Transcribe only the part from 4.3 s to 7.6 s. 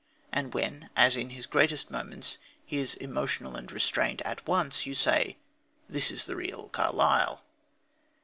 once, you say: "This is the real Carlyle."